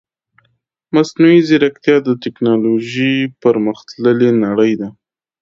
مصنوعي 0.95 1.39
ځيرکتيا 1.47 1.97
د 2.07 2.09
تکنالوژي 2.23 3.15
پرمختللې 3.41 4.29
نړۍ 4.43 4.73
ده. 4.79 4.89